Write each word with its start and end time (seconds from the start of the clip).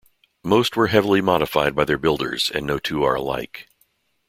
Most 0.43 0.75
were 0.75 0.87
heavily 0.87 1.21
modified 1.21 1.75
by 1.75 1.85
their 1.85 1.99
builders, 1.99 2.49
and 2.49 2.65
no 2.65 2.79
two 2.79 3.03
are 3.03 3.13
alike. 3.13 3.69